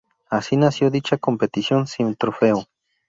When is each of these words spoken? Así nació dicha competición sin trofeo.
Así 0.31 0.57
nació 0.57 0.89
dicha 0.89 1.19
competición 1.19 1.85
sin 1.85 2.15
trofeo. 2.15 2.65